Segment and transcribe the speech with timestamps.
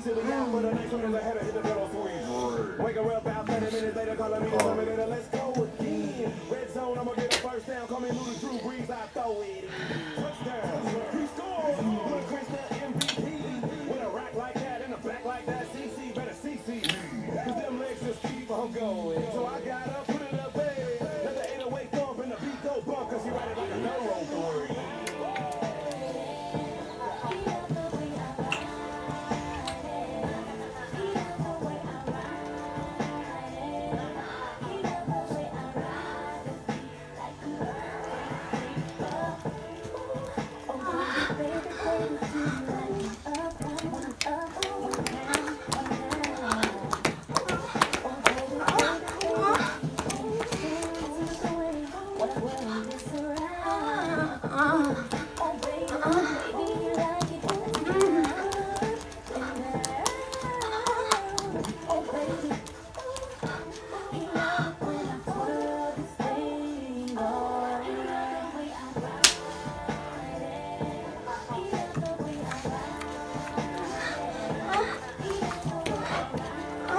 [0.00, 2.84] Straight to the ground, but the next one is ahead of hit the pedal swing.
[2.84, 4.50] Wake up about 30 minutes later, calling me.
[5.06, 6.32] Let's go again.
[6.48, 7.88] Red zone, I'ma get a first down.
[7.88, 8.58] Call me Drew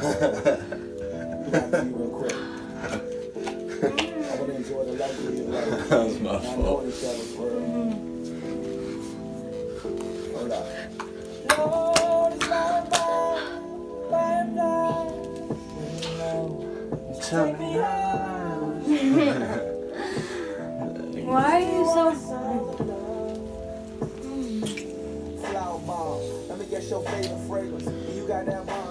[0.00, 1.12] that
[5.90, 6.84] was my fault.
[10.34, 10.66] Hold up.
[17.22, 17.68] Tell me
[21.26, 22.04] Why are you so?
[25.40, 26.20] Flower bomb.
[26.48, 27.86] Let me guess your favorite fragrance.
[28.16, 28.89] You got that bomb.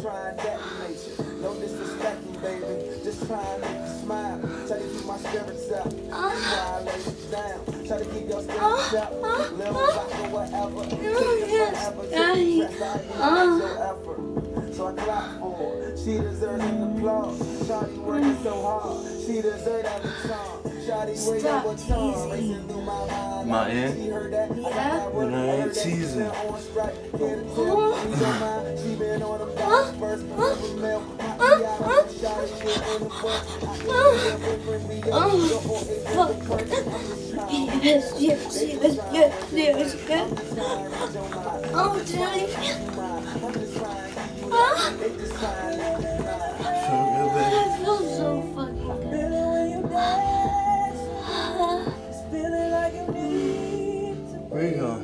[0.00, 1.24] Trying that nature.
[1.42, 3.02] No disrespecting, baby.
[3.02, 4.38] Just trying to make you smile.
[4.68, 5.84] Try to keep my spirits up.
[5.84, 7.58] That's why I lay down.
[7.86, 9.12] Try to keep your spirits up.
[9.52, 10.82] Little rock or whatever.
[10.84, 12.02] Take it forever.
[12.10, 14.74] Take you press out and your effort.
[14.74, 15.96] So I clap for her.
[15.96, 17.38] She deserves an applause.
[17.66, 19.06] Shawty working so hard.
[19.26, 20.62] She deserves every charm.
[20.86, 22.30] Shawty waiting for teasing.
[22.30, 23.27] Racing through my mind.
[23.48, 23.94] My in?
[23.96, 24.50] She heard that.
[24.50, 24.96] I got Yeah.
[24.98, 25.26] that word.
[25.28, 25.82] And I I ain't heard that.
[25.82, 26.22] teasing.
[26.22, 26.94] On oh, strike.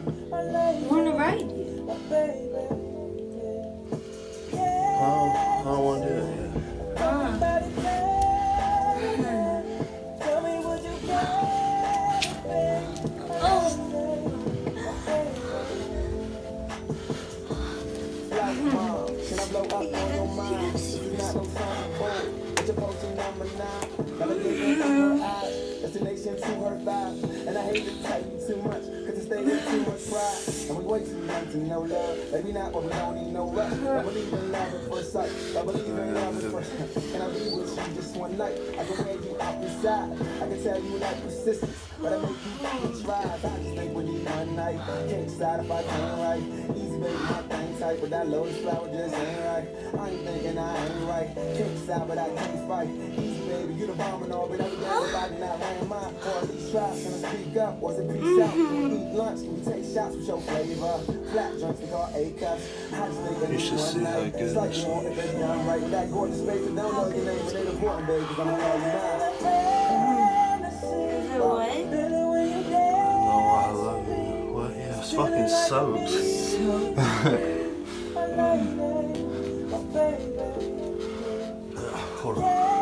[0.07, 1.89] Wanna ride you?
[4.53, 6.99] I don't, I don't want to do that yet.
[6.99, 9.33] Somebody tell me,
[10.21, 12.87] tell me what you got, baby.
[18.31, 20.75] Like mom, can I blow up on your mind?
[20.75, 22.21] This is not no song boy.
[22.57, 23.89] Put your potion number nine.
[25.95, 27.23] Destination to her thighs.
[27.47, 30.43] And I hate to tell too much, cause it stay with too much pride.
[30.69, 32.19] And we way too young to know love.
[32.33, 33.73] Maybe not, but we don't need no rush.
[33.73, 35.31] I believe in love at first sight.
[35.57, 37.13] I believe in love at first sight.
[37.13, 38.59] Can I be with you just one night?
[38.77, 40.19] I can wear you out inside.
[40.43, 42.31] I can tell you like persistence, but I make
[42.83, 43.23] you try.
[43.23, 44.81] I just think we need one night.
[45.09, 46.43] Can't decide if I can right.
[46.75, 49.69] Easy baby, my thing tight, but that lotus flower just ain't right.
[49.99, 51.29] I ain't thinking I ain't right.
[51.35, 52.89] Can't decide, but I can't fight.
[52.89, 56.15] Easy baby, you the bomb and all, but every day everybody not wearing mine.
[56.25, 56.89] Or at least try.
[56.89, 57.79] Can I speak up?
[57.81, 58.53] Was it peace out?
[58.53, 59.41] Can we eat lunch?
[59.41, 60.99] Can we take shots with your flavor?
[61.33, 62.63] Flat joints we call A cups.
[62.93, 64.35] I just think I You need one night.
[64.35, 65.81] It's like this you want it, baby, done right.
[65.83, 68.47] With that gorgeous face, but don't know your name, but it important, baby, cause I'm
[68.47, 69.19] gonna love you now.
[70.65, 70.83] is
[71.31, 71.69] it what?
[71.69, 72.33] I know
[73.55, 74.15] I love you.
[74.55, 74.71] What?
[74.73, 76.11] Yeah, it's fucking soaked.
[82.25, 82.74] Hold on.